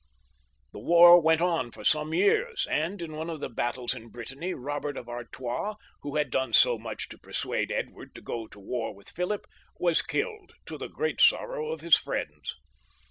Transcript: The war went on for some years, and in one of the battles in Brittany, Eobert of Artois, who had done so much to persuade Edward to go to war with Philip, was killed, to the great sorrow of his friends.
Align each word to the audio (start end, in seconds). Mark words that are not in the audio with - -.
The 0.71 0.79
war 0.79 1.21
went 1.21 1.41
on 1.41 1.69
for 1.69 1.83
some 1.83 2.11
years, 2.11 2.65
and 2.71 2.99
in 3.03 3.13
one 3.15 3.29
of 3.29 3.39
the 3.39 3.49
battles 3.51 3.93
in 3.93 4.09
Brittany, 4.09 4.51
Eobert 4.51 4.97
of 4.97 5.07
Artois, 5.07 5.75
who 6.01 6.15
had 6.15 6.31
done 6.31 6.53
so 6.53 6.79
much 6.79 7.07
to 7.09 7.19
persuade 7.19 7.71
Edward 7.71 8.15
to 8.15 8.21
go 8.23 8.47
to 8.47 8.59
war 8.59 8.95
with 8.95 9.09
Philip, 9.09 9.45
was 9.79 10.01
killed, 10.01 10.53
to 10.65 10.79
the 10.79 10.87
great 10.89 11.21
sorrow 11.21 11.67
of 11.71 11.81
his 11.81 11.97
friends. 11.97 12.55